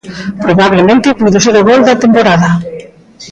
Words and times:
Probablemente 0.45 1.17
puido 1.19 1.37
ser 1.45 1.55
o 1.61 1.65
gol 1.69 1.81
da 1.87 1.99
temporada. 2.03 2.49